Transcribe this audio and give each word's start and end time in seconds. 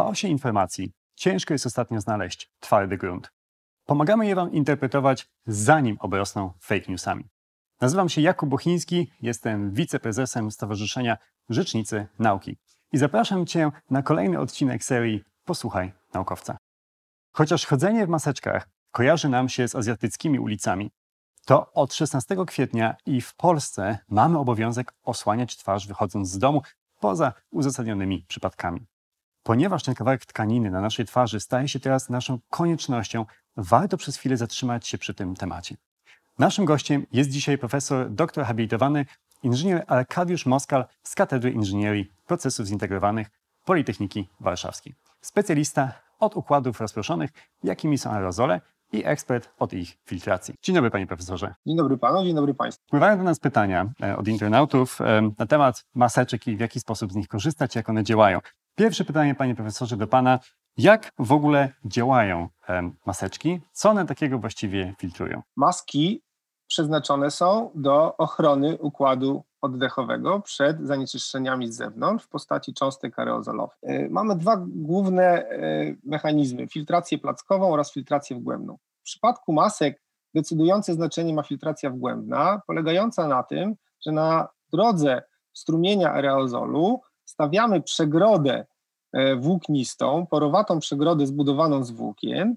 chaosie 0.00 0.28
informacji 0.28 0.92
ciężko 1.14 1.54
jest 1.54 1.66
ostatnio 1.66 2.00
znaleźć 2.00 2.50
twardy 2.60 2.96
grunt. 2.96 3.32
Pomagamy 3.86 4.26
je 4.26 4.34
Wam 4.34 4.52
interpretować, 4.52 5.26
zanim 5.46 5.96
obrosną 6.00 6.52
fake 6.60 6.86
newsami. 6.88 7.24
Nazywam 7.80 8.08
się 8.08 8.20
Jakub 8.20 8.48
Bochiński, 8.48 9.10
jestem 9.22 9.72
wiceprezesem 9.72 10.50
Stowarzyszenia 10.50 11.16
Rzecznicy 11.48 12.06
Nauki 12.18 12.56
i 12.92 12.98
zapraszam 12.98 13.46
Cię 13.46 13.70
na 13.90 14.02
kolejny 14.02 14.38
odcinek 14.38 14.84
serii 14.84 15.24
Posłuchaj 15.44 15.92
Naukowca. 16.14 16.58
Chociaż 17.32 17.66
chodzenie 17.66 18.06
w 18.06 18.08
maseczkach 18.08 18.68
kojarzy 18.90 19.28
nam 19.28 19.48
się 19.48 19.68
z 19.68 19.74
azjatyckimi 19.74 20.38
ulicami, 20.38 20.90
to 21.46 21.72
od 21.72 21.94
16 21.94 22.36
kwietnia 22.46 22.96
i 23.06 23.20
w 23.20 23.34
Polsce 23.34 23.98
mamy 24.08 24.38
obowiązek 24.38 24.92
osłaniać 25.02 25.56
twarz 25.56 25.86
wychodząc 25.86 26.28
z 26.28 26.38
domu 26.38 26.62
poza 27.00 27.32
uzasadnionymi 27.50 28.24
przypadkami. 28.28 28.89
Ponieważ 29.42 29.82
ten 29.82 29.94
kawałek 29.94 30.26
tkaniny 30.26 30.70
na 30.70 30.80
naszej 30.80 31.06
twarzy 31.06 31.40
staje 31.40 31.68
się 31.68 31.80
teraz 31.80 32.08
naszą 32.08 32.38
koniecznością, 32.50 33.26
warto 33.56 33.96
przez 33.96 34.16
chwilę 34.16 34.36
zatrzymać 34.36 34.88
się 34.88 34.98
przy 34.98 35.14
tym 35.14 35.36
temacie. 35.36 35.76
Naszym 36.38 36.64
gościem 36.64 37.06
jest 37.12 37.30
dzisiaj 37.30 37.58
profesor 37.58 38.10
doktor 38.10 38.44
habilitowany 38.44 39.06
inżynier 39.42 39.84
Arkadiusz 39.86 40.46
Moskal 40.46 40.84
z 41.02 41.14
Katedry 41.14 41.50
Inżynierii 41.50 42.12
Procesów 42.26 42.66
Zintegrowanych 42.66 43.30
Politechniki 43.64 44.28
Warszawskiej. 44.40 44.94
Specjalista 45.20 45.92
od 46.18 46.36
układów 46.36 46.80
rozproszonych, 46.80 47.30
jakimi 47.64 47.98
są 47.98 48.10
aerozole 48.10 48.60
i 48.92 49.04
ekspert 49.04 49.50
od 49.58 49.72
ich 49.72 49.98
filtracji. 50.06 50.54
Dzień 50.62 50.74
dobry 50.74 50.90
panie 50.90 51.06
profesorze. 51.06 51.54
Dzień 51.66 51.76
dobry 51.76 51.98
panu, 51.98 52.24
dzień 52.24 52.34
dobry 52.34 52.54
państwu. 52.54 52.86
Wpływają 52.86 53.18
do 53.18 53.22
nas 53.22 53.38
pytania 53.38 53.92
e, 54.02 54.16
od 54.16 54.28
internautów 54.28 55.00
e, 55.00 55.30
na 55.38 55.46
temat 55.46 55.84
maseczek 55.94 56.46
i 56.46 56.56
w 56.56 56.60
jaki 56.60 56.80
sposób 56.80 57.12
z 57.12 57.16
nich 57.16 57.28
korzystać, 57.28 57.74
jak 57.74 57.88
one 57.88 58.04
działają. 58.04 58.40
Pierwsze 58.80 59.04
pytanie, 59.04 59.34
panie 59.34 59.54
profesorze, 59.54 59.96
do 59.96 60.06
pana. 60.06 60.38
Jak 60.76 61.12
w 61.18 61.32
ogóle 61.32 61.72
działają 61.84 62.48
maseczki? 63.06 63.60
Co 63.72 63.90
one 63.90 64.06
takiego 64.06 64.38
właściwie 64.38 64.94
filtrują? 64.98 65.42
Maski 65.56 66.22
przeznaczone 66.66 67.30
są 67.30 67.70
do 67.74 68.16
ochrony 68.16 68.78
układu 68.78 69.44
oddechowego 69.60 70.40
przed 70.40 70.86
zanieczyszczeniami 70.86 71.72
z 71.72 71.76
zewnątrz 71.76 72.24
w 72.24 72.28
postaci 72.28 72.74
cząstek 72.74 73.18
aerozolowych. 73.18 73.78
E, 73.82 74.08
mamy 74.08 74.36
dwa 74.36 74.56
główne 74.66 75.24
e, 75.24 75.94
mechanizmy: 76.04 76.68
filtrację 76.68 77.18
plackową 77.18 77.72
oraz 77.72 77.92
filtrację 77.92 78.36
wgłębną. 78.36 78.76
W 79.00 79.02
przypadku 79.02 79.52
masek 79.52 80.02
decydujące 80.34 80.94
znaczenie 80.94 81.34
ma 81.34 81.42
filtracja 81.42 81.90
wgłębna, 81.90 82.62
polegająca 82.66 83.28
na 83.28 83.42
tym, 83.42 83.74
że 84.06 84.12
na 84.12 84.48
drodze 84.72 85.22
strumienia 85.52 86.12
aerozolu 86.12 87.00
stawiamy 87.30 87.82
przegrodę 87.82 88.66
e, 89.12 89.36
włóknistą, 89.36 90.26
porowatą 90.30 90.80
przegrodę 90.80 91.26
zbudowaną 91.26 91.84
z 91.84 91.90
włókien 91.90 92.56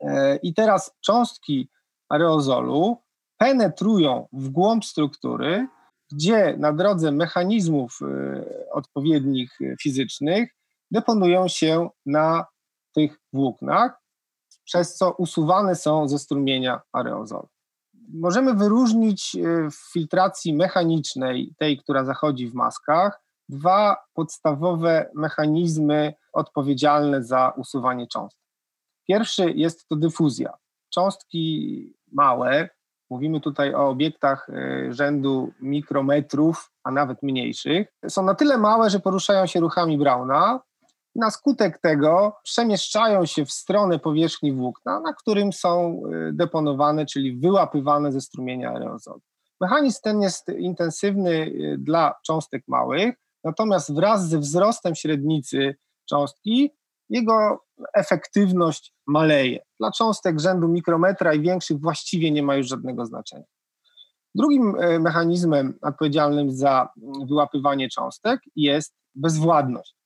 e, 0.00 0.36
i 0.36 0.54
teraz 0.54 0.96
cząstki 1.00 1.68
aerozolu 2.08 2.96
penetrują 3.38 4.28
w 4.32 4.48
głąb 4.48 4.84
struktury, 4.84 5.68
gdzie 6.12 6.56
na 6.58 6.72
drodze 6.72 7.12
mechanizmów 7.12 7.98
e, 8.02 8.70
odpowiednich 8.72 9.58
fizycznych 9.82 10.50
deponują 10.90 11.48
się 11.48 11.88
na 12.06 12.46
tych 12.94 13.20
włóknach, 13.32 14.00
przez 14.64 14.96
co 14.96 15.12
usuwane 15.12 15.74
są 15.74 16.08
ze 16.08 16.18
strumienia 16.18 16.80
aerozolu. 16.92 17.48
Możemy 18.14 18.54
wyróżnić 18.54 19.36
w 19.70 19.92
filtracji 19.92 20.54
mechanicznej, 20.54 21.54
tej, 21.58 21.78
która 21.78 22.04
zachodzi 22.04 22.48
w 22.48 22.54
maskach, 22.54 23.23
dwa 23.48 23.96
podstawowe 24.14 25.10
mechanizmy 25.14 26.14
odpowiedzialne 26.32 27.24
za 27.24 27.52
usuwanie 27.56 28.06
cząstek. 28.06 28.44
Pierwszy 29.08 29.50
jest 29.50 29.88
to 29.88 29.96
dyfuzja. 29.96 30.52
Cząstki 30.94 31.94
małe, 32.12 32.68
mówimy 33.10 33.40
tutaj 33.40 33.74
o 33.74 33.88
obiektach 33.88 34.48
e, 34.48 34.92
rzędu 34.92 35.52
mikrometrów, 35.60 36.70
a 36.84 36.90
nawet 36.90 37.22
mniejszych, 37.22 37.88
są 38.08 38.22
na 38.22 38.34
tyle 38.34 38.58
małe, 38.58 38.90
że 38.90 39.00
poruszają 39.00 39.46
się 39.46 39.60
ruchami 39.60 39.98
Brauna. 39.98 40.60
Na 41.14 41.30
skutek 41.30 41.78
tego 41.78 42.36
przemieszczają 42.42 43.26
się 43.26 43.44
w 43.44 43.52
stronę 43.52 43.98
powierzchni 43.98 44.52
włókna, 44.52 45.00
na 45.00 45.12
którym 45.12 45.52
są 45.52 46.02
e, 46.12 46.32
deponowane, 46.32 47.06
czyli 47.06 47.36
wyłapywane 47.36 48.12
ze 48.12 48.20
strumienia 48.20 48.70
aerozolu. 48.70 49.20
Mechanizm 49.60 50.00
ten 50.02 50.22
jest 50.22 50.48
intensywny 50.48 51.30
e, 51.32 51.78
dla 51.78 52.14
cząstek 52.26 52.62
małych, 52.68 53.14
Natomiast 53.44 53.94
wraz 53.94 54.28
ze 54.28 54.38
wzrostem 54.38 54.94
średnicy 54.94 55.76
cząstki 56.08 56.70
jego 57.08 57.64
efektywność 57.94 58.94
maleje. 59.06 59.60
Dla 59.80 59.90
cząstek 59.90 60.40
rzędu 60.40 60.68
mikrometra 60.68 61.34
i 61.34 61.40
większych 61.40 61.80
właściwie 61.80 62.30
nie 62.30 62.42
ma 62.42 62.56
już 62.56 62.68
żadnego 62.68 63.06
znaczenia. 63.06 63.44
Drugim 64.34 64.76
e, 64.78 64.98
mechanizmem 64.98 65.78
odpowiedzialnym 65.82 66.50
za 66.50 66.88
wyłapywanie 67.28 67.88
cząstek 67.88 68.40
jest 68.56 68.94
bezwładność. 69.14 69.96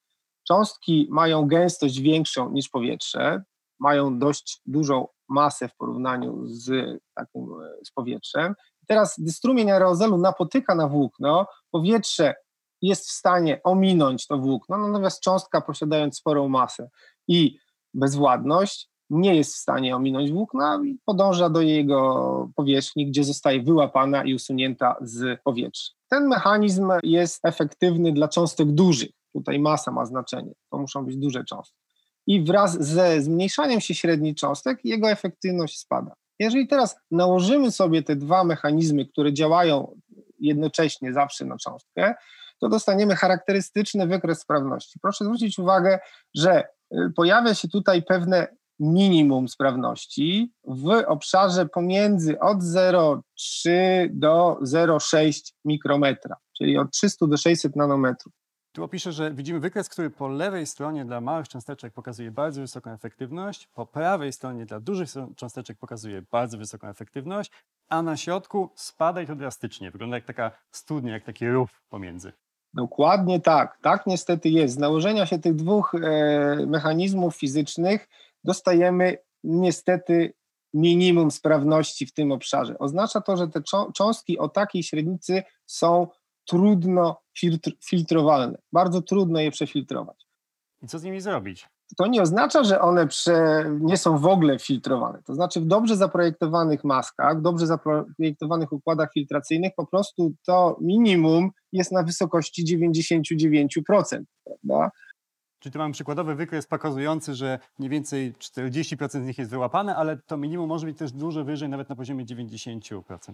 Cząstki 0.48 1.08
mają 1.10 1.46
gęstość 1.46 2.00
większą 2.00 2.52
niż 2.52 2.68
powietrze, 2.68 3.42
mają 3.80 4.18
dość 4.18 4.60
dużą 4.66 5.06
masę 5.28 5.68
w 5.68 5.76
porównaniu 5.76 6.46
z, 6.46 6.66
takim, 7.14 7.42
e, 7.42 7.84
z 7.84 7.90
powietrzem. 7.90 8.54
Teraz, 8.86 9.14
gdy 9.18 9.32
strumień 9.32 9.70
aerozolu 9.70 10.18
napotyka 10.18 10.74
na 10.74 10.88
włókno, 10.88 11.46
powietrze 11.70 12.34
jest 12.82 13.08
w 13.08 13.12
stanie 13.12 13.60
ominąć 13.62 14.26
to 14.26 14.38
włókno, 14.38 14.78
natomiast 14.78 15.22
cząstka 15.22 15.60
posiadając 15.60 16.16
sporą 16.16 16.48
masę 16.48 16.90
i 17.28 17.58
bezwładność 17.94 18.88
nie 19.10 19.34
jest 19.36 19.54
w 19.54 19.58
stanie 19.58 19.96
ominąć 19.96 20.32
włókna 20.32 20.80
i 20.84 20.98
podąża 21.04 21.50
do 21.50 21.60
jego 21.60 22.50
powierzchni, 22.56 23.06
gdzie 23.06 23.24
zostaje 23.24 23.62
wyłapana 23.62 24.24
i 24.24 24.34
usunięta 24.34 24.96
z 25.00 25.42
powietrza. 25.42 25.92
Ten 26.08 26.28
mechanizm 26.28 26.92
jest 27.02 27.44
efektywny 27.44 28.12
dla 28.12 28.28
cząstek 28.28 28.68
dużych. 28.72 29.10
Tutaj 29.32 29.58
masa 29.58 29.90
ma 29.90 30.06
znaczenie, 30.06 30.52
to 30.70 30.78
muszą 30.78 31.04
być 31.04 31.16
duże 31.16 31.44
cząstki. 31.44 31.78
I 32.26 32.44
wraz 32.44 32.84
ze 32.84 33.22
zmniejszaniem 33.22 33.80
się 33.80 33.94
średniej 33.94 34.34
cząstek 34.34 34.84
jego 34.84 35.10
efektywność 35.10 35.78
spada. 35.78 36.14
Jeżeli 36.38 36.68
teraz 36.68 36.96
nałożymy 37.10 37.72
sobie 37.72 38.02
te 38.02 38.16
dwa 38.16 38.44
mechanizmy, 38.44 39.06
które 39.06 39.32
działają 39.32 40.00
jednocześnie 40.40 41.12
zawsze 41.12 41.44
na 41.44 41.56
cząstkę, 41.56 42.14
to 42.58 42.68
dostaniemy 42.68 43.16
charakterystyczny 43.16 44.06
wykres 44.06 44.40
sprawności. 44.40 44.98
Proszę 45.02 45.24
zwrócić 45.24 45.58
uwagę, 45.58 45.98
że 46.34 46.64
y, 46.92 47.12
pojawia 47.16 47.54
się 47.54 47.68
tutaj 47.68 48.02
pewne 48.02 48.48
minimum 48.80 49.48
sprawności 49.48 50.52
w 50.64 51.04
obszarze 51.06 51.66
pomiędzy 51.66 52.40
od 52.40 52.58
0,3 52.58 54.08
do 54.12 54.58
0,6 54.62 55.52
mikrometra, 55.64 56.36
czyli 56.56 56.78
od 56.78 56.90
300 56.90 57.26
do 57.26 57.36
600 57.36 57.76
nanometrów. 57.76 58.32
Tu 58.72 58.84
opiszę, 58.84 59.12
że 59.12 59.34
widzimy 59.34 59.60
wykres, 59.60 59.88
który 59.88 60.10
po 60.10 60.28
lewej 60.28 60.66
stronie 60.66 61.04
dla 61.04 61.20
małych 61.20 61.48
cząsteczek 61.48 61.92
pokazuje 61.92 62.30
bardzo 62.30 62.60
wysoką 62.60 62.90
efektywność, 62.90 63.66
po 63.66 63.86
prawej 63.86 64.32
stronie 64.32 64.66
dla 64.66 64.80
dużych 64.80 65.08
cząsteczek 65.36 65.78
pokazuje 65.78 66.22
bardzo 66.30 66.58
wysoką 66.58 66.88
efektywność, 66.88 67.52
a 67.88 68.02
na 68.02 68.16
środku 68.16 68.70
spada 68.74 69.22
i 69.22 69.26
to 69.26 69.36
drastycznie. 69.36 69.90
Wygląda 69.90 70.16
jak 70.16 70.24
taka 70.24 70.50
studnia, 70.70 71.12
jak 71.12 71.24
taki 71.24 71.48
rów 71.48 71.82
pomiędzy. 71.88 72.32
Dokładnie 72.74 73.40
tak. 73.40 73.78
Tak 73.82 74.06
niestety 74.06 74.48
jest. 74.48 74.74
Z 74.74 74.78
nałożenia 74.78 75.26
się 75.26 75.38
tych 75.38 75.54
dwóch 75.54 75.94
e, 75.94 76.66
mechanizmów 76.66 77.36
fizycznych 77.36 78.08
dostajemy 78.44 79.18
niestety 79.44 80.32
minimum 80.74 81.30
sprawności 81.30 82.06
w 82.06 82.12
tym 82.12 82.32
obszarze. 82.32 82.78
Oznacza 82.78 83.20
to, 83.20 83.36
że 83.36 83.48
te 83.48 83.62
cząstki 83.94 84.38
o 84.38 84.48
takiej 84.48 84.82
średnicy 84.82 85.42
są 85.66 86.06
trudno 86.44 87.20
filtr 87.38 87.70
filtrowalne. 87.84 88.58
Bardzo 88.72 89.02
trudno 89.02 89.40
je 89.40 89.50
przefiltrować. 89.50 90.26
I 90.82 90.86
co 90.86 90.98
z 90.98 91.02
nimi 91.02 91.20
zrobić? 91.20 91.68
To 91.96 92.06
nie 92.06 92.22
oznacza, 92.22 92.64
że 92.64 92.80
one 92.80 93.06
prze, 93.06 93.64
nie 93.80 93.96
są 93.96 94.18
w 94.18 94.26
ogóle 94.26 94.58
filtrowane. 94.58 95.22
To 95.22 95.34
znaczy 95.34 95.60
w 95.60 95.66
dobrze 95.66 95.96
zaprojektowanych 95.96 96.84
maskach, 96.84 97.42
dobrze 97.42 97.66
zaprojektowanych 97.66 98.72
układach 98.72 99.12
filtracyjnych 99.12 99.72
po 99.76 99.86
prostu 99.86 100.32
to 100.46 100.76
minimum 100.80 101.50
jest 101.72 101.92
na 101.92 102.02
wysokości 102.02 102.64
99%. 102.64 104.22
Prawda? 104.44 104.90
Czyli 105.58 105.72
tu 105.72 105.78
mamy 105.78 105.92
przykładowy 105.92 106.34
wykres 106.34 106.66
pokazujący, 106.66 107.34
że 107.34 107.58
mniej 107.78 107.90
więcej 107.90 108.34
40% 108.34 109.08
z 109.08 109.26
nich 109.26 109.38
jest 109.38 109.50
wyłapane, 109.50 109.96
ale 109.96 110.16
to 110.26 110.36
minimum 110.36 110.68
może 110.68 110.86
być 110.86 110.98
też 110.98 111.12
dużo 111.12 111.44
wyżej, 111.44 111.68
nawet 111.68 111.88
na 111.88 111.96
poziomie 111.96 112.24
90%. 112.26 113.32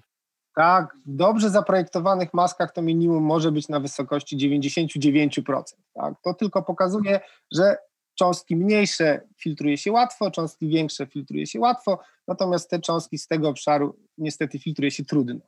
Tak, 0.56 0.96
w 1.06 1.16
dobrze 1.16 1.50
zaprojektowanych 1.50 2.34
maskach 2.34 2.72
to 2.72 2.82
minimum 2.82 3.24
może 3.24 3.52
być 3.52 3.68
na 3.68 3.80
wysokości 3.80 4.36
99%. 4.36 5.62
Tak? 5.94 6.14
To 6.22 6.34
tylko 6.34 6.62
pokazuje, 6.62 7.20
że 7.52 7.76
cząstki 8.14 8.56
mniejsze 8.56 9.20
filtruje 9.36 9.78
się 9.78 9.92
łatwo, 9.92 10.30
cząstki 10.30 10.68
większe 10.68 11.06
filtruje 11.06 11.46
się 11.46 11.60
łatwo, 11.60 11.98
natomiast 12.28 12.70
te 12.70 12.80
cząstki 12.80 13.18
z 13.18 13.26
tego 13.26 13.48
obszaru 13.48 13.96
niestety 14.18 14.58
filtruje 14.58 14.90
się 14.90 15.04
trudno. 15.04 15.40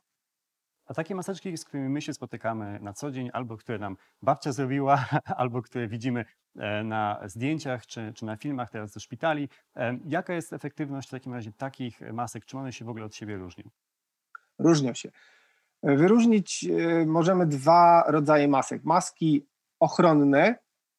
A 0.87 0.93
takie 0.93 1.15
maseczki, 1.15 1.57
z 1.57 1.65
którymi 1.65 1.89
my 1.89 2.01
się 2.01 2.13
spotykamy 2.13 2.79
na 2.81 2.93
co 2.93 3.11
dzień, 3.11 3.29
albo 3.33 3.57
które 3.57 3.79
nam 3.79 3.97
babcia 4.21 4.51
zrobiła, 4.51 5.05
albo 5.41 5.61
które 5.61 5.87
widzimy 5.87 6.25
e, 6.55 6.83
na 6.83 7.19
zdjęciach 7.25 7.85
czy, 7.85 8.13
czy 8.15 8.25
na 8.25 8.35
filmach 8.35 8.69
teraz 8.69 8.91
ze 8.91 8.99
szpitali, 8.99 9.49
e, 9.75 9.99
jaka 10.05 10.33
jest 10.33 10.53
efektywność 10.53 11.07
w 11.07 11.11
takim 11.11 11.33
razie 11.33 11.51
takich 11.51 12.01
masek? 12.13 12.45
Czy 12.45 12.57
one 12.57 12.73
się 12.73 12.85
w 12.85 12.89
ogóle 12.89 13.05
od 13.05 13.15
siebie 13.15 13.37
różnią? 13.37 13.63
Różnią 14.59 14.93
się. 14.93 15.11
Wyróżnić 15.83 16.65
e, 16.65 17.05
możemy 17.05 17.45
dwa 17.45 18.03
rodzaje 18.07 18.47
masek. 18.47 18.83
Maski 18.83 19.45
ochronne, 19.79 20.55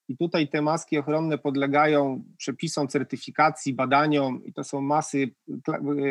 i 0.09 0.17
tutaj 0.17 0.49
te 0.49 0.63
maski 0.63 0.99
ochronne 0.99 1.39
podlegają 1.39 2.25
przepisom 2.37 2.89
certyfikacji, 2.89 3.75
badaniom, 3.75 4.45
i 4.45 4.53
to 4.53 4.65
są 4.65 4.81
masy, 4.81 5.31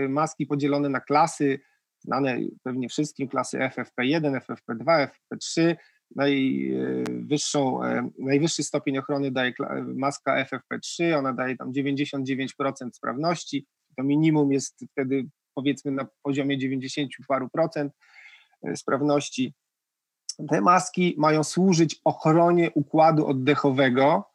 maski 0.10 0.46
podzielone 0.46 0.90
na 0.90 1.00
klasy, 1.00 1.60
znane 2.00 2.38
pewnie 2.64 2.90
wszystkim, 2.90 3.28
klasy 3.28 3.58
FFP1, 3.58 4.40
FFP2, 4.40 5.08
FFP3. 5.08 5.76
Najwyższą, 6.16 7.84
e, 7.84 8.10
najwyższy 8.20 8.64
stopień 8.64 8.98
ochrony 8.98 9.32
daje 9.32 9.54
maska 9.96 10.46
FFP3, 10.46 11.18
ona 11.18 11.34
daje 11.34 11.58
tam 11.58 11.72
99% 11.72 12.50
sprawności. 12.94 13.66
To 13.98 14.04
minimum 14.04 14.52
jest 14.52 14.86
wtedy 14.92 15.26
powiedzmy 15.56 15.92
na 15.92 16.08
poziomie 16.24 16.58
90 16.58 17.12
paru 17.28 17.50
procent 17.50 17.94
e, 18.64 18.76
sprawności. 18.76 19.54
Te 20.50 20.62
maski 20.62 21.16
mają 21.18 21.44
służyć 21.44 22.02
ochronie 22.06 22.72
układu 22.72 23.28
oddechowego. 23.28 24.30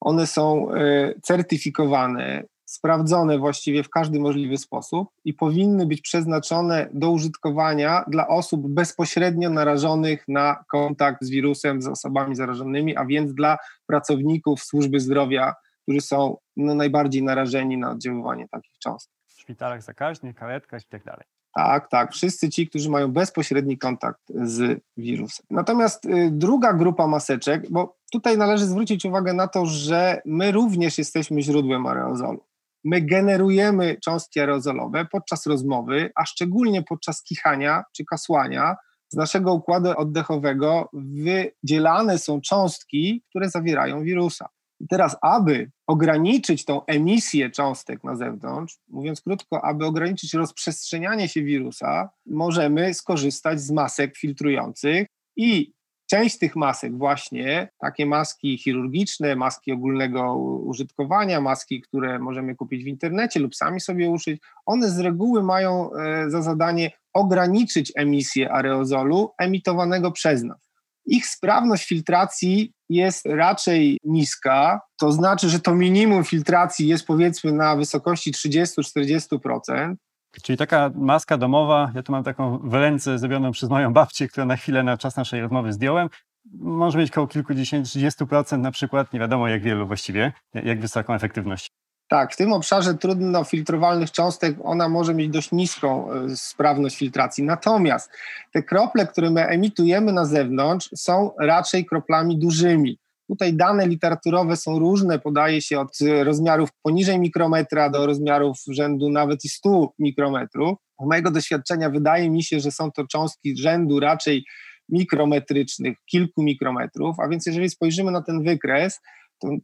One 0.00 0.26
są 0.26 0.74
e, 0.74 1.14
certyfikowane, 1.22 2.44
sprawdzone 2.64 3.38
właściwie 3.38 3.82
w 3.82 3.90
każdy 3.90 4.20
możliwy 4.20 4.56
sposób 4.56 5.08
i 5.24 5.34
powinny 5.34 5.86
być 5.86 6.00
przeznaczone 6.00 6.88
do 6.92 7.10
użytkowania 7.10 8.04
dla 8.08 8.28
osób 8.28 8.68
bezpośrednio 8.68 9.50
narażonych 9.50 10.24
na 10.28 10.64
kontakt 10.70 11.24
z 11.24 11.30
wirusem, 11.30 11.82
z 11.82 11.86
osobami 11.86 12.36
zarażonymi, 12.36 12.96
a 12.96 13.04
więc 13.04 13.34
dla 13.34 13.58
pracowników 13.86 14.62
służby 14.62 15.00
zdrowia, 15.00 15.54
którzy 15.82 16.00
są 16.00 16.36
no, 16.56 16.74
najbardziej 16.74 17.22
narażeni 17.22 17.78
na 17.78 17.90
oddziaływanie 17.90 18.48
takich 18.48 18.78
cząstek. 18.78 19.14
W 19.28 19.40
szpitalach 19.40 19.82
zakaźnych, 19.82 20.36
karetkach 20.36 20.82
i 20.82 20.88
tak 20.88 21.04
dalej. 21.04 21.24
Tak, 21.54 21.88
tak. 21.88 22.12
Wszyscy 22.12 22.50
ci, 22.50 22.68
którzy 22.68 22.90
mają 22.90 23.12
bezpośredni 23.12 23.78
kontakt 23.78 24.20
z 24.44 24.80
wirusem. 24.96 25.46
Natomiast 25.50 26.04
y, 26.04 26.30
druga 26.32 26.72
grupa 26.72 27.06
maseczek, 27.06 27.70
bo 27.70 27.96
tutaj 28.12 28.38
należy 28.38 28.66
zwrócić 28.66 29.04
uwagę 29.04 29.32
na 29.32 29.48
to, 29.48 29.66
że 29.66 30.22
my 30.24 30.52
również 30.52 30.98
jesteśmy 30.98 31.42
źródłem 31.42 31.86
aerozolu. 31.86 32.44
My 32.84 33.02
generujemy 33.02 33.96
cząstki 34.04 34.40
aerozolowe 34.40 35.06
podczas 35.12 35.46
rozmowy, 35.46 36.10
a 36.14 36.24
szczególnie 36.24 36.82
podczas 36.82 37.22
kichania 37.22 37.84
czy 37.96 38.04
kasłania. 38.04 38.76
Z 39.08 39.16
naszego 39.16 39.54
układu 39.54 39.90
oddechowego 39.96 40.88
wydzielane 40.92 42.18
są 42.18 42.40
cząstki, 42.40 43.22
które 43.30 43.50
zawierają 43.50 44.02
wirusa. 44.02 44.48
I 44.82 44.88
teraz, 44.88 45.16
aby 45.22 45.70
ograniczyć 45.86 46.64
tą 46.64 46.86
emisję 46.86 47.50
cząstek 47.50 48.04
na 48.04 48.16
zewnątrz, 48.16 48.78
mówiąc 48.88 49.20
krótko, 49.20 49.64
aby 49.64 49.86
ograniczyć 49.86 50.34
rozprzestrzenianie 50.34 51.28
się 51.28 51.42
wirusa, 51.42 52.10
możemy 52.26 52.94
skorzystać 52.94 53.60
z 53.60 53.70
masek 53.70 54.16
filtrujących 54.16 55.06
i 55.36 55.72
część 56.10 56.38
tych 56.38 56.56
masek 56.56 56.98
właśnie, 56.98 57.68
takie 57.78 58.06
maski 58.06 58.58
chirurgiczne, 58.58 59.36
maski 59.36 59.72
ogólnego 59.72 60.36
użytkowania, 60.36 61.40
maski, 61.40 61.80
które 61.80 62.18
możemy 62.18 62.54
kupić 62.54 62.84
w 62.84 62.86
internecie 62.86 63.40
lub 63.40 63.54
sami 63.54 63.80
sobie 63.80 64.10
uszyć, 64.10 64.40
one 64.66 64.90
z 64.90 64.98
reguły 64.98 65.42
mają 65.42 65.94
e, 65.94 66.30
za 66.30 66.42
zadanie 66.42 66.90
ograniczyć 67.12 67.92
emisję 67.96 68.52
aerozolu 68.52 69.30
emitowanego 69.38 70.12
przez 70.12 70.42
nas. 70.42 70.72
Ich 71.06 71.26
sprawność 71.26 71.88
filtracji 71.88 72.72
jest 72.94 73.26
raczej 73.26 73.98
niska, 74.04 74.80
to 74.98 75.12
znaczy, 75.12 75.48
że 75.48 75.60
to 75.60 75.74
minimum 75.74 76.24
filtracji 76.24 76.88
jest 76.88 77.06
powiedzmy 77.06 77.52
na 77.52 77.76
wysokości 77.76 78.32
30-40%. 78.32 79.94
Czyli 80.42 80.58
taka 80.58 80.90
maska 80.94 81.38
domowa, 81.38 81.92
ja 81.94 82.02
tu 82.02 82.12
mam 82.12 82.24
taką 82.24 82.58
w 82.58 82.74
ręce 82.74 83.18
zrobioną 83.18 83.52
przez 83.52 83.70
moją 83.70 83.92
babcię, 83.92 84.28
którą 84.28 84.46
na 84.46 84.56
chwilę 84.56 84.82
na 84.82 84.98
czas 84.98 85.16
naszej 85.16 85.40
rozmowy 85.40 85.72
zdjąłem. 85.72 86.08
Może 86.54 86.98
mieć 86.98 87.10
około 87.10 87.26
kilkudziesięciu, 87.26 87.98
30% 87.98 88.58
na 88.58 88.70
przykład, 88.70 89.12
nie 89.12 89.20
wiadomo 89.20 89.48
jak 89.48 89.62
wielu 89.62 89.86
właściwie, 89.86 90.32
jak 90.54 90.80
wysoką 90.80 91.14
efektywność. 91.14 91.70
Tak, 92.12 92.32
w 92.32 92.36
tym 92.36 92.52
obszarze 92.52 92.94
trudno 92.94 93.44
filtrowalnych 93.44 94.10
cząstek 94.10 94.56
ona 94.62 94.88
może 94.88 95.14
mieć 95.14 95.28
dość 95.28 95.52
niską 95.52 96.12
e, 96.12 96.36
sprawność 96.36 96.96
filtracji. 96.96 97.44
Natomiast 97.44 98.10
te 98.52 98.62
krople, 98.62 99.06
które 99.06 99.30
my 99.30 99.46
emitujemy 99.46 100.12
na 100.12 100.24
zewnątrz, 100.24 100.90
są 100.94 101.30
raczej 101.40 101.86
kroplami 101.86 102.38
dużymi. 102.38 102.98
Tutaj 103.28 103.54
dane 103.54 103.86
literaturowe 103.86 104.56
są 104.56 104.78
różne, 104.78 105.18
podaje 105.18 105.62
się 105.62 105.80
od 105.80 105.98
rozmiarów 106.22 106.68
poniżej 106.82 107.18
mikrometra 107.18 107.90
do 107.90 108.06
rozmiarów 108.06 108.56
rzędu 108.68 109.10
nawet 109.10 109.44
i 109.44 109.48
100 109.48 109.92
mikrometrów. 109.98 110.78
Z 111.00 111.06
mojego 111.06 111.30
doświadczenia 111.30 111.90
wydaje 111.90 112.30
mi 112.30 112.44
się, 112.44 112.60
że 112.60 112.70
są 112.70 112.90
to 112.90 113.06
cząstki 113.06 113.56
rzędu 113.56 114.00
raczej 114.00 114.44
mikrometrycznych, 114.88 115.96
kilku 116.10 116.42
mikrometrów, 116.42 117.20
a 117.20 117.28
więc 117.28 117.46
jeżeli 117.46 117.70
spojrzymy 117.70 118.10
na 118.10 118.22
ten 118.22 118.42
wykres, 118.42 119.00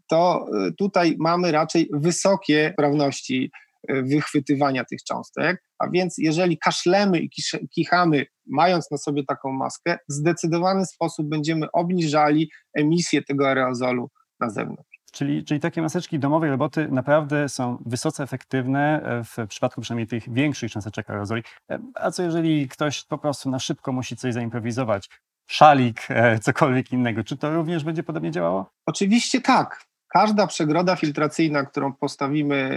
to, 0.09 0.47
y, 0.69 0.73
tutaj 0.73 1.17
mamy 1.19 1.53
raczej 1.53 1.91
wysokie 1.93 2.71
sprawności 2.73 3.51
y, 3.91 4.03
wychwytywania 4.03 4.85
tych 4.85 5.03
cząstek, 5.05 5.63
a 5.79 5.91
więc 5.91 6.15
jeżeli 6.19 6.59
kaszlemy 6.59 7.21
i 7.21 7.31
kichamy, 7.75 8.27
mając 8.47 8.91
na 8.91 8.99
sobie 8.99 9.25
taką 9.25 9.53
maskę, 9.53 9.99
w 10.09 10.13
zdecydowany 10.13 10.87
sposób 10.87 11.29
będziemy 11.29 11.67
obniżali 11.73 12.51
emisję 12.75 13.23
tego 13.23 13.49
aerozolu 13.49 14.11
na 14.41 14.51
zewnątrz. 14.51 14.99
Czyli, 15.13 15.45
czyli 15.45 15.61
takie 15.61 15.83
maseczki 15.83 16.19
domowej 16.19 16.51
roboty 16.51 16.89
naprawdę 16.91 17.49
są 17.49 17.83
wysoce 17.87 18.23
efektywne 18.23 19.03
e, 19.03 19.25
w 19.25 19.49
przypadku 19.49 19.81
przynajmniej 19.81 20.07
tych 20.07 20.33
większych 20.33 20.73
cząsteczek 20.73 21.11
aerozoli. 21.11 21.43
E, 21.71 21.79
a 21.95 22.11
co 22.11 22.23
jeżeli 22.23 22.69
ktoś 22.69 23.05
po 23.05 23.19
prostu 23.19 23.51
na 23.51 23.59
szybko 23.59 23.93
musi 23.93 24.17
coś 24.17 24.35
zaimprowizować? 24.35 25.09
Szalik, 25.49 26.07
e, 26.11 26.39
cokolwiek 26.39 26.93
innego. 26.93 27.25
Czy 27.25 27.37
to 27.37 27.55
również 27.55 27.85
będzie 27.85 28.03
podobnie 28.03 28.31
działało? 28.31 28.71
Oczywiście 28.87 29.41
tak. 29.41 29.87
Każda 30.09 30.47
przegroda 30.47 30.97
filtracyjna, 30.97 31.65
którą 31.65 31.93
postawimy 31.93 32.71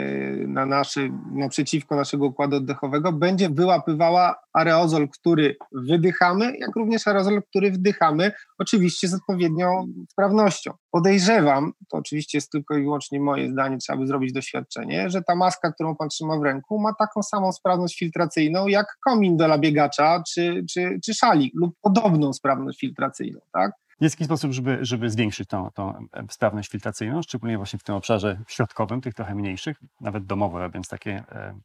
na 0.48 0.66
naszy, 0.66 1.12
naprzeciwko 1.32 1.96
naszego 1.96 2.26
układu 2.26 2.56
oddechowego, 2.56 3.12
będzie 3.12 3.50
wyłapywała 3.50 4.36
aerozol, 4.54 5.10
który 5.10 5.56
wydychamy, 5.72 6.58
jak 6.58 6.76
również 6.76 7.08
aerozol, 7.08 7.42
który 7.50 7.72
wdychamy, 7.72 8.32
oczywiście 8.60 9.08
z 9.08 9.14
odpowiednią 9.14 9.88
sprawnością. 10.10 10.74
Podejrzewam, 10.92 11.72
to 11.90 11.98
oczywiście 11.98 12.38
jest 12.38 12.52
tylko 12.52 12.78
i 12.78 12.82
wyłącznie 12.82 13.20
moje 13.20 13.52
zdanie, 13.52 13.78
trzeba 13.78 14.00
by 14.00 14.08
zrobić 14.08 14.34
doświadczenie, 14.34 15.10
że 15.10 15.22
ta 15.22 15.36
maska, 15.36 15.72
którą 15.72 15.96
pan 15.96 16.10
trzyma 16.10 16.38
w 16.38 16.44
ręku, 16.44 16.80
ma 16.80 16.94
taką 17.00 17.24
samą 17.24 17.52
sprawność 17.52 18.00
filtracyjną 18.00 18.68
jak 18.68 18.98
komin 19.06 19.38
do 19.38 19.48
labiegacza 19.48 20.24
czy, 20.34 20.66
czy, 20.70 21.00
czy 21.06 21.14
szalik 21.14 21.54
lub 21.56 21.76
podobną 21.82 22.34
sprawność 22.34 22.80
filtracyjną. 22.80 23.40
Tak? 23.54 23.72
Jest 24.02 24.16
jakiś 24.16 24.26
sposób, 24.26 24.52
żeby, 24.52 24.78
żeby 24.82 25.10
zwiększyć 25.10 25.50
tą, 25.50 25.72
tą 25.72 26.08
sprawność 26.30 26.70
filtracyjną, 26.70 27.22
szczególnie 27.22 27.58
właśnie 27.58 27.80
w 27.80 27.84
tym 27.84 27.96
obszarze 27.96 28.44
środkowym, 28.48 29.02
tych 29.02 29.14
trochę 29.14 29.36
mniejszych, 29.36 29.78
nawet 30.02 30.26
domowo 30.26 30.60
robiąc 30.60 30.88
takie. 30.88 31.24
E... 31.32 31.60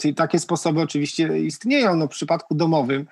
Czyli 0.00 0.14
takie 0.14 0.38
sposoby 0.38 0.80
oczywiście 0.80 1.38
istnieją. 1.38 1.96
No, 1.96 2.06
w 2.06 2.10
przypadku 2.10 2.54
domowym 2.54 3.06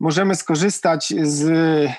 możemy 0.00 0.34
skorzystać 0.34 1.14
z 1.22 1.50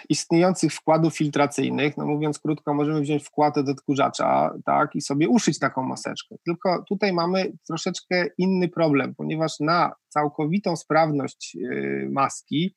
istniejących 0.10 0.74
wkładów 0.74 1.17
filtracyjnych. 1.17 1.98
No 1.98 2.05
mówiąc 2.05 2.39
krótko, 2.39 2.74
możemy 2.74 3.01
wziąć 3.01 3.24
wkład 3.24 3.58
od 3.58 3.70
odkurzacza 3.70 4.53
tak, 4.65 4.96
i 4.96 5.01
sobie 5.01 5.29
uszyć 5.29 5.60
taką 5.60 5.84
maseczkę. 5.84 6.36
Tylko 6.46 6.86
tutaj 6.89 7.13
mamy 7.13 7.51
troszeczkę 7.67 8.25
inny 8.38 8.70
problem, 8.70 9.15
ponieważ 9.15 9.60
na 9.60 9.91
całkowitą 10.10 10.75
sprawność 10.75 11.58
y, 11.62 12.10
maski 12.12 12.75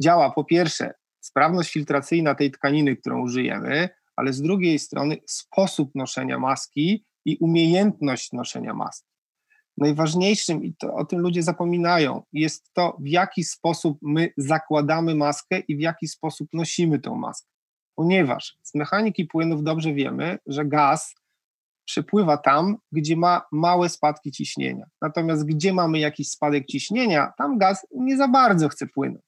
działa 0.00 0.30
po 0.30 0.44
pierwsze 0.44 0.94
sprawność 1.28 1.72
filtracyjna 1.72 2.34
tej 2.34 2.50
tkaniny, 2.50 2.96
którą 2.96 3.22
użyjemy, 3.22 3.88
ale 4.16 4.32
z 4.32 4.42
drugiej 4.42 4.78
strony 4.78 5.16
sposób 5.26 5.90
noszenia 5.94 6.38
maski 6.38 7.04
i 7.24 7.36
umiejętność 7.40 8.32
noszenia 8.32 8.74
maski. 8.74 9.08
Najważniejszym, 9.76 10.64
i 10.64 10.74
to 10.74 10.94
o 10.94 11.04
tym 11.04 11.18
ludzie 11.18 11.42
zapominają, 11.42 12.22
jest 12.32 12.72
to, 12.72 12.96
w 13.00 13.06
jaki 13.06 13.44
sposób 13.44 13.98
my 14.02 14.32
zakładamy 14.36 15.14
maskę 15.14 15.58
i 15.58 15.76
w 15.76 15.80
jaki 15.80 16.08
sposób 16.08 16.48
nosimy 16.52 16.98
tą 16.98 17.14
maskę. 17.14 17.48
Ponieważ 17.94 18.56
z 18.62 18.74
mechaniki 18.74 19.24
płynów 19.24 19.62
dobrze 19.62 19.92
wiemy, 19.92 20.38
że 20.46 20.64
gaz 20.64 21.14
przepływa 21.84 22.36
tam, 22.36 22.76
gdzie 22.92 23.16
ma 23.16 23.42
małe 23.52 23.88
spadki 23.88 24.32
ciśnienia. 24.32 24.86
Natomiast 25.02 25.44
gdzie 25.44 25.72
mamy 25.72 25.98
jakiś 25.98 26.30
spadek 26.30 26.66
ciśnienia, 26.66 27.32
tam 27.38 27.58
gaz 27.58 27.86
nie 27.94 28.16
za 28.16 28.28
bardzo 28.28 28.68
chce 28.68 28.86
płynąć. 28.86 29.27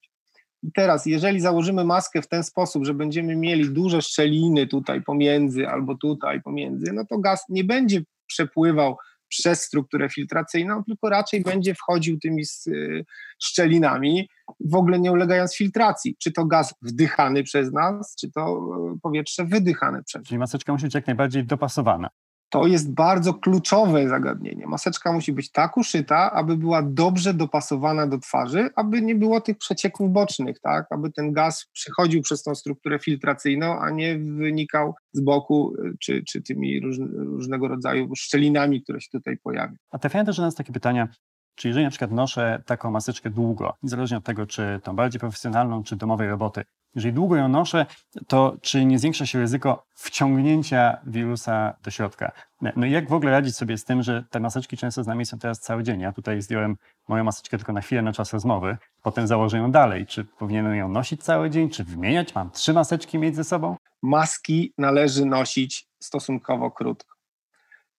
I 0.63 0.71
teraz, 0.71 1.05
jeżeli 1.05 1.39
założymy 1.39 1.83
maskę 1.83 2.21
w 2.21 2.27
ten 2.27 2.43
sposób, 2.43 2.85
że 2.85 2.93
będziemy 2.93 3.35
mieli 3.35 3.69
duże 3.69 4.01
szczeliny 4.01 4.67
tutaj 4.67 5.01
pomiędzy 5.01 5.67
albo 5.67 5.95
tutaj 5.95 6.41
pomiędzy, 6.41 6.93
no 6.93 7.05
to 7.05 7.17
gaz 7.17 7.45
nie 7.49 7.63
będzie 7.63 8.01
przepływał 8.27 8.97
przez 9.31 9.61
strukturę 9.61 10.09
filtracyjną, 10.09 10.83
tylko 10.83 11.09
raczej 11.09 11.41
będzie 11.41 11.75
wchodził 11.75 12.19
tymi 12.19 12.43
y, 12.67 13.05
szczelinami 13.39 14.29
w 14.59 14.75
ogóle 14.75 14.99
nie 14.99 15.11
ulegając 15.11 15.55
filtracji. 15.55 16.15
Czy 16.19 16.31
to 16.31 16.45
gaz 16.45 16.73
wdychany 16.81 17.43
przez 17.43 17.71
nas, 17.71 18.15
czy 18.19 18.31
to 18.31 18.41
e, 18.41 18.99
powietrze 19.01 19.45
wydychane 19.45 20.03
przez 20.03 20.19
nas. 20.19 20.27
Czyli 20.27 20.39
maseczka 20.39 20.73
musi 20.73 20.85
być 20.85 20.95
jak 20.95 21.07
najbardziej 21.07 21.43
dopasowana. 21.43 22.09
To 22.51 22.67
jest 22.67 22.93
bardzo 22.93 23.33
kluczowe 23.33 24.09
zagadnienie. 24.09 24.67
Maseczka 24.67 25.13
musi 25.13 25.33
być 25.33 25.51
tak 25.51 25.77
uszyta, 25.77 26.31
aby 26.31 26.57
była 26.57 26.81
dobrze 26.81 27.33
dopasowana 27.33 28.07
do 28.07 28.17
twarzy, 28.17 28.69
aby 28.75 29.01
nie 29.01 29.15
było 29.15 29.41
tych 29.41 29.57
przecieków 29.57 30.11
bocznych, 30.11 30.59
tak? 30.59 30.85
aby 30.89 31.11
ten 31.11 31.31
gaz 31.31 31.65
przechodził 31.73 32.21
przez 32.21 32.43
tą 32.43 32.55
strukturę 32.55 32.99
filtracyjną, 32.99 33.79
a 33.79 33.89
nie 33.89 34.19
wynikał 34.19 34.95
z 35.13 35.21
boku 35.21 35.73
czy, 35.99 36.23
czy 36.23 36.41
tymi 36.41 36.79
róż, 36.79 36.97
różnego 37.15 37.67
rodzaju 37.67 38.15
szczelinami, 38.15 38.83
które 38.83 39.01
się 39.01 39.09
tutaj 39.11 39.37
pojawią. 39.37 39.75
A 39.91 39.99
trafiają 39.99 40.25
też 40.25 40.37
do 40.37 40.43
nas 40.43 40.55
takie 40.55 40.73
pytania, 40.73 41.07
czy 41.55 41.67
jeżeli 41.67 41.85
na 41.85 41.89
przykład 41.89 42.11
noszę 42.11 42.63
taką 42.65 42.91
maseczkę 42.91 43.29
długo, 43.29 43.73
niezależnie 43.83 44.17
od 44.17 44.23
tego, 44.23 44.45
czy 44.45 44.79
tą 44.83 44.95
bardziej 44.95 45.19
profesjonalną, 45.19 45.83
czy 45.83 45.95
domowej 45.95 46.29
roboty, 46.29 46.63
jeżeli 46.95 47.13
długo 47.13 47.35
ją 47.35 47.47
noszę, 47.47 47.85
to 48.27 48.57
czy 48.61 48.85
nie 48.85 48.99
zwiększa 48.99 49.25
się 49.25 49.39
ryzyko 49.39 49.85
wciągnięcia 49.95 50.97
wirusa 51.05 51.73
do 51.83 51.91
środka? 51.91 52.31
No 52.75 52.85
i 52.85 52.91
jak 52.91 53.09
w 53.09 53.13
ogóle 53.13 53.31
radzić 53.31 53.55
sobie 53.55 53.77
z 53.77 53.85
tym, 53.85 54.03
że 54.03 54.23
te 54.29 54.39
maseczki 54.39 54.77
często 54.77 55.03
z 55.03 55.07
nami 55.07 55.25
są 55.25 55.39
teraz 55.39 55.59
cały 55.59 55.83
dzień? 55.83 55.99
Ja 55.99 56.11
tutaj 56.11 56.41
zdjąłem 56.41 56.77
moją 57.07 57.23
maseczkę 57.23 57.57
tylko 57.57 57.73
na 57.73 57.81
chwilę 57.81 58.01
na 58.01 58.13
czas 58.13 58.33
rozmowy, 58.33 58.77
potem 59.01 59.27
założę 59.27 59.57
ją 59.57 59.71
dalej. 59.71 60.05
Czy 60.05 60.25
powinienem 60.25 60.75
ją 60.75 60.89
nosić 60.89 61.23
cały 61.23 61.49
dzień, 61.49 61.69
czy 61.69 61.83
wymieniać? 61.83 62.35
Mam 62.35 62.51
trzy 62.51 62.73
maseczki 62.73 63.19
mieć 63.19 63.35
ze 63.35 63.43
sobą? 63.43 63.75
Maski 64.01 64.73
należy 64.77 65.25
nosić 65.25 65.87
stosunkowo 65.99 66.71
krótko. 66.71 67.15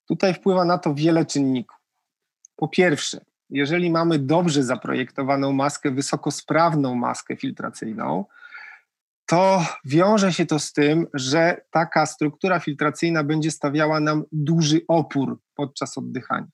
Tutaj 0.09 0.35
wpływa 0.35 0.65
na 0.65 0.79
to 0.79 0.95
wiele 0.95 1.27
czynników. 1.27 1.79
Po 2.57 2.69
pierwsze, 2.69 3.21
jeżeli 3.51 3.91
mamy 3.91 4.19
dobrze 4.19 4.63
zaprojektowaną 4.63 5.53
maskę, 5.53 5.91
wysokosprawną 5.91 6.95
maskę 6.95 7.37
filtracyjną, 7.37 8.25
to 9.33 9.67
wiąże 9.85 10.33
się 10.33 10.47
to 10.47 10.59
z 10.59 10.73
tym, 10.73 11.07
że 11.15 11.61
taka 11.71 12.07
struktura 12.07 12.61
filtracyjna 12.61 13.25
będzie 13.25 13.51
stawiała 13.51 14.01
nam 14.01 14.25
duży 14.33 14.81
opór 14.89 15.41
podczas 15.55 15.99
oddychania. 15.99 16.47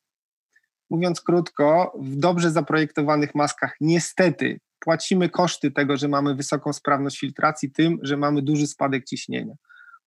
Mówiąc 0.90 1.20
krótko, 1.20 1.92
w 2.00 2.16
dobrze 2.16 2.50
zaprojektowanych 2.50 3.34
maskach 3.34 3.76
niestety 3.80 4.60
płacimy 4.78 5.28
koszty 5.28 5.70
tego, 5.70 5.96
że 5.96 6.08
mamy 6.08 6.34
wysoką 6.34 6.72
sprawność 6.72 7.18
filtracji, 7.18 7.72
tym, 7.72 7.98
że 8.02 8.16
mamy 8.16 8.42
duży 8.42 8.66
spadek 8.66 9.04
ciśnienia 9.04 9.54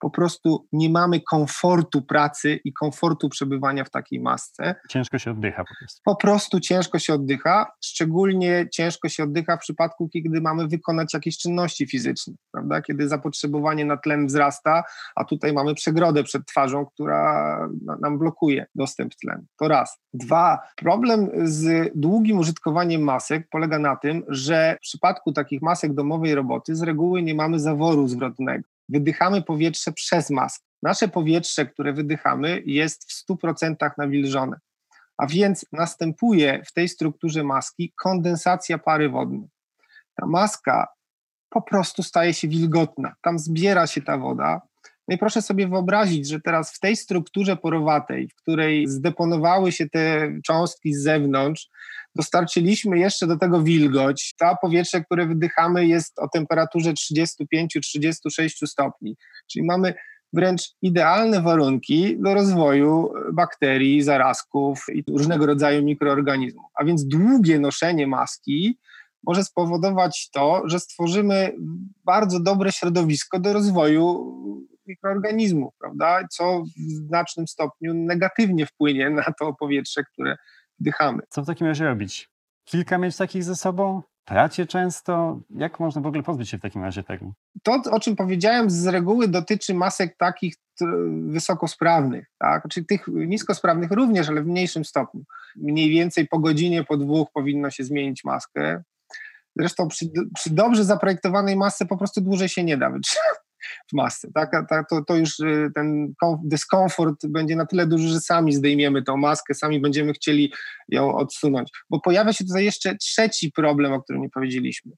po 0.01 0.10
prostu 0.10 0.67
nie 0.72 0.89
mamy 0.89 1.22
komfortu 1.22 2.01
pracy 2.01 2.60
i 2.63 2.74
komfortu 2.74 3.29
przebywania 3.29 3.84
w 3.84 3.89
takiej 3.89 4.20
masce. 4.20 4.75
Ciężko 4.89 5.20
się 5.20 5.31
oddycha 5.31 5.63
po 5.63 5.75
prostu. 5.79 6.01
Po 6.05 6.15
prostu 6.15 6.60
ciężko 6.60 7.00
się 7.00 7.13
oddycha, 7.13 7.72
szczególnie 7.84 8.67
ciężko 8.72 9.10
się 9.10 9.24
oddycha 9.24 9.58
w 9.58 9.60
przypadku, 9.60 10.10
kiedy 10.10 10.41
mamy 10.41 10.67
wykonać 10.67 11.13
jakieś 11.13 11.38
czynności 11.38 11.88
fizyczne, 11.88 12.34
prawda? 12.51 12.81
Kiedy 12.81 13.08
zapotrzebowanie 13.08 13.86
na 13.86 13.98
tlen 13.98 14.27
wzrasta, 14.27 14.84
a 15.15 15.24
tutaj 15.24 15.53
mamy 15.53 15.74
przegrodę 15.74 16.24
przed 16.24 16.46
twarzą, 16.46 16.86
która 16.86 17.70
nam 18.01 18.20
blokuje 18.20 18.65
dostęp 18.75 19.15
tlenu. 19.15 19.43
To 19.60 19.67
raz. 19.67 20.00
Dwa, 20.13 20.60
problem 20.75 21.29
z 21.43 21.91
długim 21.96 22.39
użytkowaniem 22.39 23.01
masek 23.01 23.48
polega 23.50 23.79
na 23.79 23.96
tym, 23.96 24.24
że 24.27 24.75
w 24.77 24.81
przypadku 24.81 25.34
takich 25.34 25.62
masek 25.62 25.93
domowej 25.93 26.36
roboty 26.36 26.75
z 26.75 26.81
reguły 26.81 27.24
nie 27.24 27.36
mamy 27.36 27.60
zaworu 27.60 28.08
zwrotnego 28.08 28.72
wydychamy 28.92 29.42
powietrze 29.42 29.92
przez 29.92 30.30
maskę. 30.30 30.66
Nasze 30.84 31.08
powietrze, 31.08 31.66
które 31.66 31.94
wydychamy, 31.94 32.64
jest 32.66 33.12
w 33.12 33.30
100% 33.30 33.92
nawilżone. 33.98 34.58
A 35.18 35.28
więc 35.28 35.66
następuje 35.72 36.64
w 36.66 36.74
tej 36.74 36.90
strukturze 36.90 37.44
maski 37.44 37.94
kondensacja 37.98 38.78
pary 38.78 39.10
wodnej. 39.10 39.48
Ta 40.16 40.26
maska 40.26 40.88
po 41.50 41.62
prostu 41.62 42.04
staje 42.04 42.34
się 42.34 42.48
wilgotna. 42.48 43.16
Tam 43.22 43.40
zbiera 43.40 43.88
się 43.88 44.02
ta 44.02 44.18
woda. 44.18 44.62
No 45.12 45.15
i 45.15 45.18
proszę 45.18 45.41
sobie 45.41 45.68
wyobrazić, 45.68 46.27
że 46.27 46.41
teraz 46.41 46.75
w 46.75 46.80
tej 46.80 46.96
strukturze 46.96 47.58
porowatej, 47.58 48.27
w 48.27 48.36
której 48.36 48.88
zdeponowały 48.88 49.72
się 49.72 49.89
te 49.89 50.34
cząstki 50.46 50.94
z 50.94 51.03
zewnątrz, 51.03 51.70
dostarczyliśmy 52.15 53.00
jeszcze 53.00 53.27
do 53.27 53.38
tego 53.38 53.62
wilgoć. 53.62 54.34
To 54.39 54.56
powietrze, 54.62 55.03
które 55.03 55.25
wydychamy, 55.25 55.88
jest 55.88 56.20
o 56.20 56.27
temperaturze 56.27 56.94
35-36 56.94 58.68
stopni. 58.68 59.18
Czyli 59.51 59.65
mamy 59.65 59.94
wręcz 60.34 60.62
idealne 60.82 61.41
warunki 61.41 62.18
do 62.20 62.34
rozwoju 62.34 63.13
bakterii, 63.34 64.01
zarazków 64.01 64.86
i 64.94 65.03
różnego 65.08 65.46
rodzaju 65.46 65.84
mikroorganizmów. 65.84 66.65
A 66.75 66.84
więc 66.84 67.08
długie 67.08 67.60
noszenie 67.60 68.08
maski 68.08 68.80
może 69.24 69.44
spowodować 69.44 70.30
to, 70.34 70.62
że 70.65 70.80
stworzymy 70.80 71.56
bardzo 72.06 72.39
dobre 72.39 72.72
środowisko 72.72 73.39
do 73.39 73.53
rozwoju 73.53 74.36
mikroorganizmów, 74.86 75.74
prawda? 75.80 76.28
Co 76.32 76.64
w 76.64 76.92
znacznym 76.92 77.48
stopniu 77.48 77.94
negatywnie 77.94 78.66
wpłynie 78.66 79.10
na 79.10 79.24
to 79.40 79.54
powietrze, 79.54 80.04
które 80.04 80.38
wdychamy. 80.80 81.20
Co 81.30 81.44
w 81.44 81.46
takim 81.46 81.68
razie 81.68 81.86
robić? 81.86 82.30
Kilka 82.66 82.98
mieć 82.98 83.18
takich 83.18 83.44
ze 83.44 83.56
sobą? 83.56 84.02
Pracie 84.26 84.66
często? 84.66 85.40
Jak 85.50 85.80
można 85.80 86.02
w 86.02 86.06
ogóle 86.06 86.24
pozbyć 86.24 86.50
się 86.50 86.58
w 86.58 86.62
takim 86.62 86.84
razie 86.84 87.04
tego? 87.04 87.32
To, 87.64 87.82
o 87.92 88.00
czym 88.00 88.16
powiedziałem, 88.16 88.70
z 88.70 88.88
reguły 88.88 89.28
dotyczy 89.28 89.74
masek 89.74 90.18
takich 90.18 90.56
wysokosprawnych, 91.28 92.26
tak? 92.40 92.68
czyli 92.70 92.86
tych 92.86 93.08
niskosprawnych 93.08 93.92
również, 93.92 94.30
ale 94.30 94.44
w 94.44 94.48
mniejszym 94.48 94.86
stopniu. 94.86 95.24
Mniej 95.56 95.90
więcej 95.90 96.28
po 96.28 96.40
godzinie, 96.40 96.84
po 96.84 96.98
dwóch 96.98 97.28
powinno 97.34 97.70
się 97.70 97.84
zmienić 97.84 98.24
maskę. 98.24 98.84
Zresztą 99.56 99.88
przy, 99.88 100.06
przy 100.36 100.50
dobrze 100.50 100.86
zaprojektowanej 100.86 101.56
masce 101.56 101.86
po 101.86 101.98
prostu 101.98 102.22
dłużej 102.22 102.50
się 102.50 102.64
nie 102.64 102.78
da 102.78 102.90
wytrzymać 102.90 103.38
w 103.92 103.94
masce. 103.94 104.28
Tak? 104.34 104.52
tak? 104.70 104.90
To, 104.90 105.04
to 105.08 105.16
już 105.16 105.40
y, 105.40 105.72
ten 105.76 106.14
dyskomfort 106.44 107.28
będzie 107.28 107.56
na 107.56 107.66
tyle 107.66 107.88
duży, 107.88 108.08
że 108.08 108.20
sami 108.20 108.54
zdejmiemy 108.54 109.04
tą 109.04 109.18
maskę, 109.18 109.54
sami 109.54 109.80
będziemy 109.80 110.14
chcieli 110.14 110.54
ją 110.90 111.16
odsunąć. 111.16 111.70
Bo 111.90 112.00
pojawia 112.00 112.34
się 112.34 112.46
tutaj 112.46 112.66
jeszcze 112.66 112.96
trzeci 112.96 113.52
problem, 113.52 113.94
o 113.94 114.02
którym 114.04 114.22
nie 114.22 114.30
powiedzieliśmy. 114.30 114.92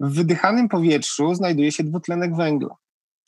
W 0.00 0.14
wydychanym 0.14 0.68
powietrzu 0.68 1.34
znajduje 1.34 1.72
się 1.72 1.84
dwutlenek 1.84 2.36
węgla. 2.36 2.76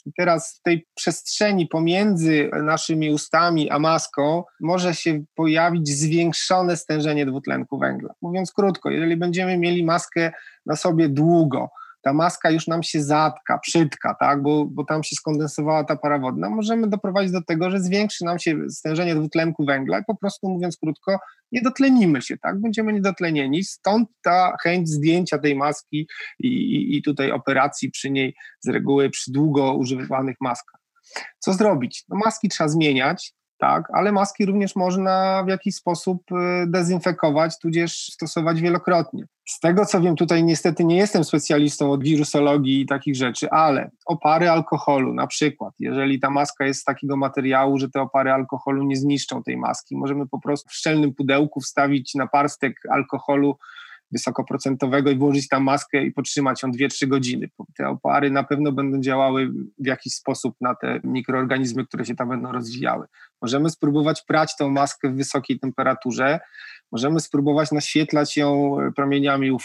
I 0.06 0.12
teraz 0.12 0.58
w 0.58 0.62
tej 0.62 0.86
przestrzeni 0.94 1.66
pomiędzy 1.66 2.50
naszymi 2.62 3.10
ustami 3.10 3.70
a 3.70 3.78
maską 3.78 4.44
może 4.60 4.94
się 4.94 5.24
pojawić 5.34 5.88
zwiększone 5.88 6.76
stężenie 6.76 7.26
dwutlenku 7.26 7.78
węgla. 7.78 8.14
Mówiąc 8.22 8.52
krótko, 8.52 8.90
jeżeli 8.90 9.16
będziemy 9.16 9.58
mieli 9.58 9.84
maskę 9.84 10.32
na 10.66 10.76
sobie 10.76 11.08
długo, 11.08 11.70
ta 12.04 12.12
maska 12.12 12.50
już 12.50 12.66
nam 12.66 12.82
się 12.82 13.02
zatka, 13.02 13.58
przytka, 13.58 14.16
tak, 14.20 14.42
bo, 14.42 14.66
bo 14.66 14.84
tam 14.84 15.02
się 15.02 15.16
skondensowała 15.16 15.84
ta 15.84 15.96
para 15.96 16.18
wodna, 16.18 16.50
możemy 16.50 16.88
doprowadzić 16.88 17.32
do 17.32 17.42
tego, 17.42 17.70
że 17.70 17.80
zwiększy 17.80 18.24
nam 18.24 18.38
się 18.38 18.56
stężenie 18.70 19.14
dwutlenku 19.14 19.64
węgla 19.64 19.98
i 19.98 20.04
po 20.04 20.16
prostu 20.16 20.48
mówiąc 20.48 20.76
krótko, 20.76 21.18
nie 21.52 21.62
dotlenimy 21.62 22.22
się, 22.22 22.38
tak, 22.38 22.60
będziemy 22.60 22.92
niedotlenieni, 22.92 23.64
stąd 23.64 24.08
ta 24.22 24.56
chęć 24.62 24.88
zdjęcia 24.88 25.38
tej 25.38 25.56
maski 25.56 26.08
i, 26.38 26.48
i, 26.48 26.96
i 26.96 27.02
tutaj 27.02 27.30
operacji 27.30 27.90
przy 27.90 28.10
niej 28.10 28.34
z 28.60 28.68
reguły 28.68 29.10
przy 29.10 29.32
długo 29.32 29.74
używanych 29.74 30.36
maskach. 30.40 30.80
Co 31.38 31.52
zrobić? 31.52 32.04
No 32.08 32.16
maski 32.16 32.48
trzeba 32.48 32.68
zmieniać, 32.68 33.34
tak, 33.58 33.88
ale 33.92 34.12
maski 34.12 34.46
również 34.46 34.76
można 34.76 35.42
w 35.46 35.48
jakiś 35.48 35.74
sposób 35.74 36.22
y, 36.32 36.66
dezynfekować, 36.66 37.58
tudzież 37.58 38.06
stosować 38.06 38.60
wielokrotnie. 38.60 39.24
Z 39.48 39.60
tego 39.60 39.86
co 39.86 40.00
wiem, 40.00 40.16
tutaj 40.16 40.44
niestety 40.44 40.84
nie 40.84 40.96
jestem 40.96 41.24
specjalistą 41.24 41.92
od 41.92 42.04
wirusologii 42.04 42.80
i 42.80 42.86
takich 42.86 43.16
rzeczy, 43.16 43.50
ale 43.50 43.90
opary 44.06 44.50
alkoholu 44.50 45.14
na 45.14 45.26
przykład, 45.26 45.74
jeżeli 45.78 46.20
ta 46.20 46.30
maska 46.30 46.66
jest 46.66 46.80
z 46.80 46.84
takiego 46.84 47.16
materiału, 47.16 47.78
że 47.78 47.90
te 47.90 48.00
opary 48.00 48.32
alkoholu 48.32 48.84
nie 48.84 48.96
zniszczą 48.96 49.42
tej 49.42 49.56
maski, 49.56 49.96
możemy 49.96 50.28
po 50.28 50.40
prostu 50.40 50.68
w 50.68 50.74
szczelnym 50.74 51.14
pudełku 51.14 51.60
wstawić 51.60 52.14
na 52.14 52.26
parstek 52.26 52.80
alkoholu 52.90 53.56
wysokoprocentowego 54.14 55.10
i 55.10 55.18
włożyć 55.18 55.48
tam 55.48 55.62
maskę 55.62 56.04
i 56.04 56.12
potrzymać 56.12 56.62
ją 56.62 56.70
2-3 56.70 57.06
godziny. 57.06 57.48
Te 57.76 57.88
opary 57.88 58.30
na 58.30 58.44
pewno 58.44 58.72
będą 58.72 59.00
działały 59.00 59.52
w 59.78 59.86
jakiś 59.86 60.14
sposób 60.14 60.56
na 60.60 60.74
te 60.74 61.00
mikroorganizmy, 61.04 61.86
które 61.86 62.04
się 62.04 62.14
tam 62.14 62.28
będą 62.28 62.52
rozwijały. 62.52 63.06
Możemy 63.44 63.70
spróbować 63.70 64.22
prać 64.22 64.56
tą 64.56 64.70
maskę 64.70 65.08
w 65.08 65.16
wysokiej 65.16 65.58
temperaturze, 65.58 66.40
Możemy 66.94 67.20
spróbować 67.20 67.72
naświetlać 67.72 68.36
ją 68.36 68.76
promieniami 68.96 69.50
UV. 69.50 69.64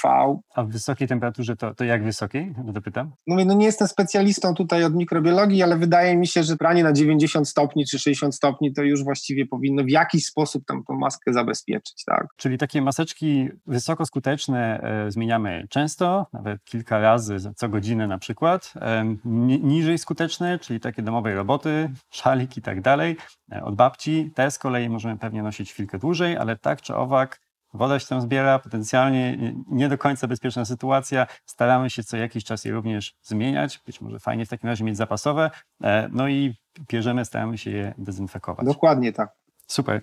A 0.55 0.63
w 0.63 0.69
wysokiej 0.69 1.07
temperaturze 1.07 1.55
to, 1.55 1.75
to 1.75 1.83
jak 1.83 2.03
wysokiej? 2.03 2.53
Dopytam. 2.63 3.11
No, 3.27 3.45
no 3.45 3.53
nie 3.53 3.65
jestem 3.65 3.87
specjalistą 3.87 4.53
tutaj 4.53 4.83
od 4.83 4.95
mikrobiologii, 4.95 5.63
ale 5.63 5.77
wydaje 5.77 6.17
mi 6.17 6.27
się, 6.27 6.43
że 6.43 6.57
pranie 6.57 6.83
na 6.83 6.93
90 6.93 7.49
stopni 7.49 7.85
czy 7.85 7.99
60 7.99 8.35
stopni 8.35 8.73
to 8.73 8.83
już 8.83 9.03
właściwie 9.03 9.45
powinno 9.45 9.83
w 9.83 9.89
jakiś 9.89 10.25
sposób 10.25 10.65
tam 10.65 10.83
tą 10.83 10.93
maskę 10.93 11.33
zabezpieczyć. 11.33 12.03
Tak? 12.05 12.27
Czyli 12.37 12.57
takie 12.57 12.81
maseczki 12.81 13.49
wysokoskuteczne 13.67 14.81
e, 14.81 15.11
zmieniamy 15.11 15.67
często, 15.69 16.27
nawet 16.33 16.63
kilka 16.63 16.99
razy 16.99 17.37
co 17.55 17.69
godzinę 17.69 18.07
na 18.07 18.17
przykład. 18.17 18.73
E, 18.75 19.15
niżej 19.63 19.97
skuteczne, 19.97 20.59
czyli 20.59 20.79
takie 20.79 21.01
domowej 21.01 21.35
roboty, 21.35 21.89
szalik 22.09 22.57
i 22.57 22.61
tak 22.61 22.81
dalej, 22.81 23.17
e, 23.51 23.63
od 23.69 23.75
babci. 23.75 24.31
Te 24.35 24.51
z 24.51 24.59
kolei 24.59 24.89
możemy 24.89 25.17
pewnie 25.17 25.43
nosić 25.43 25.71
chwilkę 25.73 25.99
dłużej, 25.99 26.37
ale 26.37 26.57
tak 26.57 26.81
czy 26.81 26.95
owak 26.95 27.39
woda 27.73 27.99
się 27.99 28.07
tam 28.07 28.21
zbiera, 28.21 28.59
potencjalnie 28.59 29.37
nie- 29.67 29.89
do 29.89 29.97
końca 29.97 30.27
bezpieczna 30.27 30.65
sytuacja. 30.65 31.27
Staramy 31.45 31.89
się 31.89 32.03
co 32.03 32.17
jakiś 32.17 32.43
czas 32.43 32.65
je 32.65 32.71
również 32.71 33.15
zmieniać. 33.23 33.81
Być 33.85 34.01
może 34.01 34.19
fajnie 34.19 34.45
w 34.45 34.49
takim 34.49 34.69
razie 34.69 34.83
mieć 34.83 34.97
zapasowe. 34.97 35.51
E, 35.83 36.09
No 36.11 36.27
i 36.27 36.55
bierzemy, 36.89 37.25
staramy 37.25 37.57
się 37.57 37.71
je 37.71 37.93
dezynfekować. 37.97 38.65
Dokładnie 38.65 39.13
tak. 39.13 39.29
Super. 39.67 40.01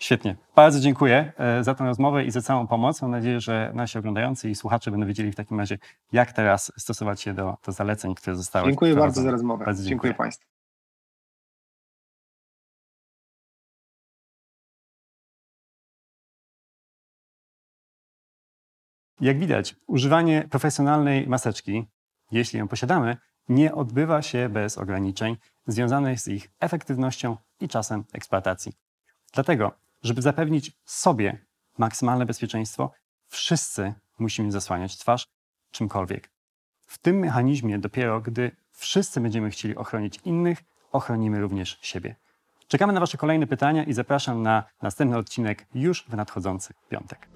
Świetnie. 0.00 0.36
Bardzo 0.56 0.80
dziękuję 0.80 1.32
e, 1.38 1.64
za 1.64 1.74
tę 1.74 1.84
rozmowę 1.84 2.24
i 2.24 2.30
za 2.30 2.42
całą 2.42 2.66
pomoc. 2.66 3.02
Mam 3.02 3.10
nadzieję, 3.10 3.40
że 3.40 3.70
nasi 3.74 3.98
oglądający 3.98 4.50
i 4.50 4.54
słuchacze 4.54 4.90
będą 4.90 5.06
wiedzieli 5.06 5.32
w 5.32 5.36
takim 5.36 5.58
razie, 5.60 5.78
jak 6.12 6.32
teraz 6.32 6.72
stosować 6.76 7.20
się 7.20 7.34
do, 7.34 7.56
do 7.66 7.72
zaleceń, 7.72 8.14
które 8.14 8.36
zostały 8.36 8.66
Dziękuję 8.68 8.94
bardzo 8.94 9.22
za 9.22 9.30
rozmowę. 9.30 9.64
Bardzo 9.64 9.82
dziękuję 9.82 10.10
dziękuję. 10.10 10.14
Państwu. 10.14 10.46
Jak 19.20 19.38
widać, 19.38 19.76
używanie 19.86 20.48
profesjonalnej 20.50 21.26
maseczki, 21.26 21.86
jeśli 22.30 22.58
ją 22.58 22.68
posiadamy, 22.68 23.16
nie 23.48 23.74
odbywa 23.74 24.22
się 24.22 24.48
bez 24.48 24.78
ograniczeń 24.78 25.36
związanych 25.66 26.20
z 26.20 26.28
ich 26.28 26.50
efektywnością 26.60 27.36
i 27.60 27.68
czasem 27.68 28.04
eksploatacji. 28.12 28.72
Dlatego, 29.32 29.72
żeby 30.02 30.22
zapewnić 30.22 30.72
sobie 30.84 31.46
maksymalne 31.78 32.26
bezpieczeństwo, 32.26 32.92
wszyscy 33.26 33.94
musimy 34.18 34.52
zasłaniać 34.52 34.96
twarz 34.96 35.26
czymkolwiek. 35.70 36.30
W 36.86 36.98
tym 36.98 37.18
mechanizmie 37.18 37.78
dopiero 37.78 38.20
gdy 38.20 38.50
wszyscy 38.72 39.20
będziemy 39.20 39.50
chcieli 39.50 39.76
ochronić 39.76 40.20
innych, 40.24 40.58
ochronimy 40.92 41.40
również 41.40 41.78
siebie. 41.82 42.16
Czekamy 42.68 42.92
na 42.92 43.00
Wasze 43.00 43.18
kolejne 43.18 43.46
pytania 43.46 43.84
i 43.84 43.92
zapraszam 43.92 44.42
na 44.42 44.64
następny 44.82 45.16
odcinek 45.16 45.66
już 45.74 46.04
w 46.08 46.14
nadchodzący 46.14 46.74
piątek. 46.88 47.28